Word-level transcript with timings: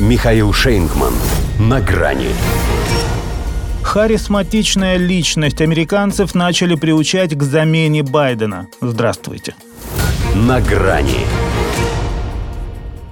Михаил 0.00 0.52
Шейнгман. 0.52 1.12
На 1.60 1.80
грани. 1.80 2.30
Харизматичная 3.84 4.96
личность 4.96 5.60
американцев 5.60 6.34
начали 6.34 6.74
приучать 6.74 7.36
к 7.36 7.42
замене 7.44 8.02
Байдена. 8.02 8.66
Здравствуйте. 8.80 9.54
На 10.34 10.60
грани. 10.60 11.20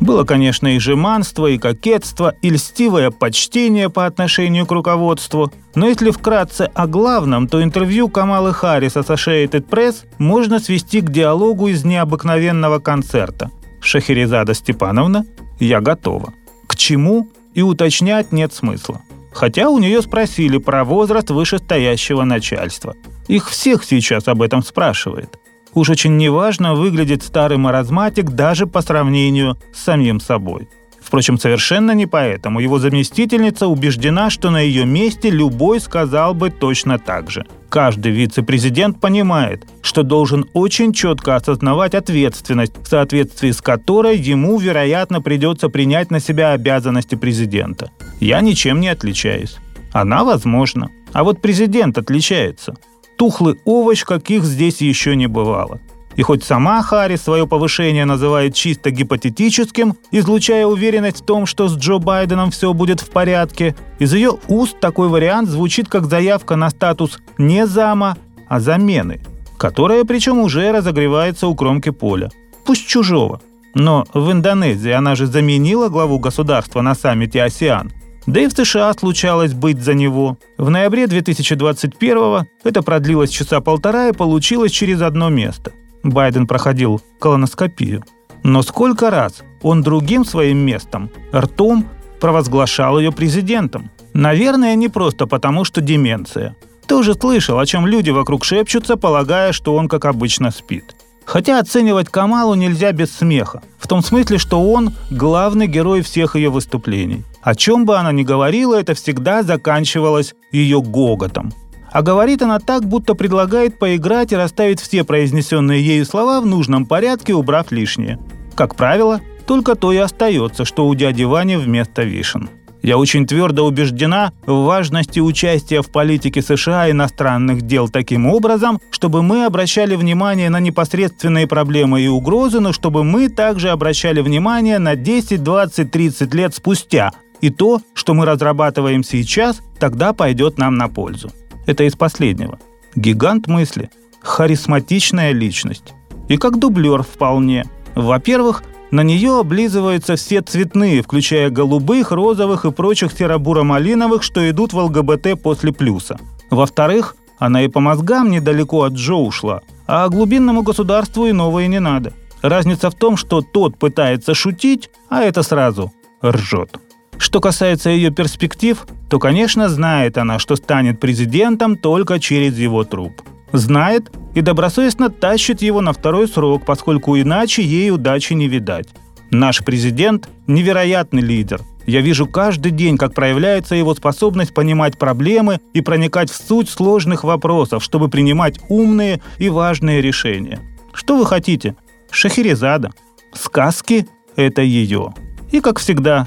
Было, 0.00 0.24
конечно, 0.24 0.74
и 0.74 0.78
жеманство, 0.78 1.48
и 1.48 1.58
кокетство, 1.58 2.34
и 2.40 2.48
льстивое 2.48 3.10
почтение 3.10 3.90
по 3.90 4.06
отношению 4.06 4.64
к 4.64 4.72
руководству. 4.72 5.52
Но 5.74 5.86
если 5.86 6.10
вкратце 6.10 6.70
о 6.74 6.86
главном, 6.86 7.46
то 7.46 7.62
интервью 7.62 8.08
Камалы 8.08 8.54
Харрис 8.54 8.96
Associated 8.96 9.68
Press 9.68 10.06
можно 10.16 10.58
свести 10.58 11.02
к 11.02 11.10
диалогу 11.10 11.68
из 11.68 11.84
необыкновенного 11.84 12.78
концерта. 12.78 13.50
Шахерезада 13.82 14.54
Степановна, 14.54 15.26
я 15.58 15.82
готова. 15.82 16.32
Чему 16.80 17.28
и 17.52 17.60
уточнять 17.60 18.32
нет 18.32 18.54
смысла. 18.54 19.02
Хотя 19.34 19.68
у 19.68 19.78
нее 19.78 20.00
спросили 20.00 20.56
про 20.56 20.82
возраст 20.82 21.28
вышестоящего 21.28 22.24
начальства. 22.24 22.94
Их 23.28 23.50
всех 23.50 23.84
сейчас 23.84 24.28
об 24.28 24.40
этом 24.40 24.62
спрашивает. 24.62 25.38
Уж 25.74 25.90
очень 25.90 26.16
неважно 26.16 26.74
выглядит 26.74 27.22
старый 27.22 27.58
маразматик 27.58 28.30
даже 28.30 28.66
по 28.66 28.80
сравнению 28.80 29.58
с 29.74 29.80
самим 29.80 30.20
собой. 30.20 30.70
Впрочем, 31.10 31.38
совершенно 31.38 31.90
не 31.90 32.06
поэтому. 32.06 32.60
Его 32.60 32.78
заместительница 32.78 33.66
убеждена, 33.66 34.30
что 34.30 34.50
на 34.50 34.60
ее 34.60 34.86
месте 34.86 35.28
любой 35.28 35.80
сказал 35.80 36.34
бы 36.34 36.50
точно 36.50 37.00
так 37.00 37.32
же. 37.32 37.46
Каждый 37.68 38.12
вице-президент 38.12 39.00
понимает, 39.00 39.66
что 39.82 40.04
должен 40.04 40.46
очень 40.54 40.92
четко 40.92 41.34
осознавать 41.34 41.96
ответственность, 41.96 42.74
в 42.80 42.86
соответствии 42.86 43.50
с 43.50 43.60
которой 43.60 44.18
ему, 44.18 44.56
вероятно, 44.60 45.20
придется 45.20 45.68
принять 45.68 46.12
на 46.12 46.20
себя 46.20 46.52
обязанности 46.52 47.16
президента. 47.16 47.90
Я 48.20 48.40
ничем 48.40 48.78
не 48.78 48.86
отличаюсь. 48.86 49.56
Она 49.92 50.22
возможно. 50.22 50.90
А 51.12 51.24
вот 51.24 51.42
президент 51.42 51.98
отличается– 51.98 52.76
тухлый 53.18 53.56
овощ, 53.64 54.04
каких 54.04 54.44
здесь 54.44 54.80
еще 54.80 55.16
не 55.16 55.26
бывало. 55.26 55.80
И 56.20 56.22
хоть 56.22 56.44
сама 56.44 56.82
Харри 56.82 57.16
свое 57.16 57.46
повышение 57.46 58.04
называет 58.04 58.54
чисто 58.54 58.90
гипотетическим, 58.90 59.94
излучая 60.10 60.66
уверенность 60.66 61.22
в 61.22 61.24
том, 61.24 61.46
что 61.46 61.66
с 61.66 61.78
Джо 61.78 61.96
Байденом 61.96 62.50
все 62.50 62.74
будет 62.74 63.00
в 63.00 63.08
порядке, 63.08 63.74
из 63.98 64.12
ее 64.12 64.36
уст 64.46 64.78
такой 64.80 65.08
вариант 65.08 65.48
звучит 65.48 65.88
как 65.88 66.04
заявка 66.04 66.56
на 66.56 66.68
статус 66.68 67.20
не 67.38 67.66
зама, 67.66 68.18
а 68.48 68.60
замены, 68.60 69.22
которая 69.56 70.04
причем 70.04 70.40
уже 70.40 70.70
разогревается 70.72 71.46
у 71.46 71.54
кромки 71.54 71.88
поля. 71.88 72.28
Пусть 72.66 72.86
чужого. 72.86 73.40
Но 73.72 74.04
в 74.12 74.30
Индонезии 74.30 74.90
она 74.90 75.14
же 75.14 75.24
заменила 75.24 75.88
главу 75.88 76.18
государства 76.18 76.82
на 76.82 76.94
саммите 76.94 77.42
«Осиан», 77.42 77.92
да 78.26 78.42
и 78.42 78.46
в 78.46 78.52
США 78.52 78.92
случалось 78.92 79.54
быть 79.54 79.80
за 79.80 79.94
него. 79.94 80.36
В 80.58 80.68
ноябре 80.68 81.06
2021 81.06 82.46
это 82.62 82.82
продлилось 82.82 83.30
часа 83.30 83.62
полтора 83.62 84.08
и 84.08 84.12
получилось 84.12 84.72
через 84.72 85.00
одно 85.00 85.30
место. 85.30 85.72
Байден 86.02 86.46
проходил 86.46 87.00
колоноскопию. 87.18 88.04
Но 88.42 88.62
сколько 88.62 89.10
раз 89.10 89.42
он 89.62 89.82
другим 89.82 90.24
своим 90.24 90.58
местом, 90.58 91.10
ртом, 91.34 91.86
провозглашал 92.20 92.98
ее 92.98 93.12
президентом? 93.12 93.90
Наверное, 94.14 94.74
не 94.74 94.88
просто 94.88 95.26
потому, 95.26 95.64
что 95.64 95.80
деменция. 95.80 96.56
Ты 96.86 96.96
уже 96.96 97.14
слышал, 97.14 97.58
о 97.58 97.66
чем 97.66 97.86
люди 97.86 98.10
вокруг 98.10 98.44
шепчутся, 98.44 98.96
полагая, 98.96 99.52
что 99.52 99.74
он, 99.74 99.88
как 99.88 100.04
обычно, 100.06 100.50
спит. 100.50 100.96
Хотя 101.24 101.60
оценивать 101.60 102.08
Камалу 102.08 102.54
нельзя 102.54 102.90
без 102.90 103.12
смеха. 103.12 103.62
В 103.78 103.86
том 103.86 104.02
смысле, 104.02 104.38
что 104.38 104.60
он 104.72 104.94
главный 105.10 105.68
герой 105.68 106.02
всех 106.02 106.34
ее 106.34 106.50
выступлений. 106.50 107.22
О 107.42 107.54
чем 107.54 107.84
бы 107.84 107.96
она 107.96 108.10
ни 108.10 108.24
говорила, 108.24 108.74
это 108.74 108.94
всегда 108.94 109.44
заканчивалось 109.44 110.34
ее 110.50 110.82
гоготом. 110.82 111.52
А 111.92 112.02
говорит 112.02 112.42
она 112.42 112.58
так, 112.58 112.84
будто 112.84 113.14
предлагает 113.14 113.78
поиграть 113.78 114.32
и 114.32 114.36
расставить 114.36 114.80
все 114.80 115.04
произнесенные 115.04 115.84
ею 115.84 116.04
слова 116.04 116.40
в 116.40 116.46
нужном 116.46 116.86
порядке, 116.86 117.34
убрав 117.34 117.72
лишнее. 117.72 118.18
Как 118.54 118.76
правило, 118.76 119.20
только 119.46 119.74
то 119.74 119.92
и 119.92 119.96
остается, 119.96 120.64
что 120.64 120.86
у 120.86 120.94
дяди 120.94 121.24
Вани 121.24 121.56
вместо 121.56 122.02
вишен. 122.02 122.48
Я 122.82 122.96
очень 122.96 123.26
твердо 123.26 123.66
убеждена 123.66 124.32
в 124.46 124.64
важности 124.64 125.20
участия 125.20 125.82
в 125.82 125.90
политике 125.90 126.40
США 126.40 126.90
иностранных 126.90 127.62
дел 127.62 127.88
таким 127.88 128.26
образом, 128.26 128.80
чтобы 128.90 129.22
мы 129.22 129.44
обращали 129.44 129.96
внимание 129.96 130.48
на 130.48 130.60
непосредственные 130.60 131.46
проблемы 131.46 132.00
и 132.00 132.08
угрозы, 132.08 132.60
но 132.60 132.72
чтобы 132.72 133.04
мы 133.04 133.28
также 133.28 133.68
обращали 133.68 134.22
внимание 134.22 134.78
на 134.78 134.96
10, 134.96 135.42
20, 135.42 135.90
30 135.90 136.34
лет 136.34 136.54
спустя. 136.54 137.12
И 137.42 137.50
то, 137.50 137.80
что 137.94 138.14
мы 138.14 138.24
разрабатываем 138.24 139.02
сейчас, 139.02 139.60
тогда 139.78 140.12
пойдет 140.12 140.56
нам 140.56 140.76
на 140.76 140.88
пользу. 140.88 141.30
Это 141.70 141.84
из 141.84 141.94
последнего. 141.94 142.58
Гигант 142.96 143.46
мысли. 143.46 143.90
Харизматичная 144.22 145.30
личность. 145.30 145.94
И 146.26 146.36
как 146.36 146.58
дублер 146.58 147.04
вполне. 147.04 147.64
Во-первых, 147.94 148.64
на 148.90 149.04
нее 149.04 149.38
облизываются 149.38 150.16
все 150.16 150.40
цветные, 150.40 151.00
включая 151.00 151.48
голубых, 151.48 152.10
розовых 152.10 152.64
и 152.64 152.72
прочих 152.72 153.12
серо-буро-малиновых, 153.12 154.24
что 154.24 154.50
идут 154.50 154.72
в 154.72 154.78
ЛГБТ 154.78 155.40
после 155.40 155.72
плюса. 155.72 156.18
Во-вторых, 156.50 157.14
она 157.38 157.62
и 157.62 157.68
по 157.68 157.78
мозгам 157.78 158.32
недалеко 158.32 158.82
от 158.82 158.94
Джо 158.94 159.14
ушла, 159.14 159.60
а 159.86 160.08
глубинному 160.08 160.62
государству 160.62 161.26
и 161.26 161.32
новое 161.32 161.68
не 161.68 161.78
надо. 161.78 162.12
Разница 162.42 162.90
в 162.90 162.96
том, 162.96 163.16
что 163.16 163.42
тот 163.42 163.78
пытается 163.78 164.34
шутить, 164.34 164.90
а 165.08 165.22
это 165.22 165.44
сразу 165.44 165.92
ржет. 166.20 166.80
Что 167.20 167.40
касается 167.40 167.90
ее 167.90 168.10
перспектив, 168.10 168.84
то, 169.08 169.20
конечно, 169.20 169.68
знает 169.68 170.18
она, 170.18 170.40
что 170.40 170.56
станет 170.56 170.98
президентом 170.98 171.76
только 171.76 172.18
через 172.18 172.58
его 172.58 172.82
труп 172.82 173.22
знает 173.52 174.10
и 174.34 174.40
добросовестно 174.40 175.10
тащит 175.10 175.62
его 175.62 175.80
на 175.80 175.92
второй 175.92 176.28
срок, 176.28 176.64
поскольку 176.64 177.18
иначе 177.18 177.62
ей 177.62 177.90
удачи 177.90 178.32
не 178.32 178.48
видать. 178.48 178.88
Наш 179.30 179.64
президент– 179.64 180.28
невероятный 180.46 181.22
лидер. 181.22 181.60
Я 181.86 182.00
вижу 182.00 182.26
каждый 182.26 182.72
день, 182.72 182.96
как 182.96 183.14
проявляется 183.14 183.74
его 183.74 183.94
способность 183.94 184.54
понимать 184.54 184.98
проблемы 184.98 185.60
и 185.72 185.80
проникать 185.80 186.30
в 186.30 186.36
суть 186.36 186.68
сложных 186.68 187.24
вопросов, 187.24 187.82
чтобы 187.82 188.08
принимать 188.08 188.60
умные 188.68 189.20
и 189.38 189.48
важные 189.48 190.00
решения. 190.00 190.60
Что 190.92 191.16
вы 191.16 191.26
хотите? 191.26 191.76
Шахерезада. 192.10 192.90
Сказки– 193.32 194.06
это 194.36 194.62
ее. 194.62 195.14
И, 195.52 195.60
как 195.60 195.78
всегда, 195.78 196.26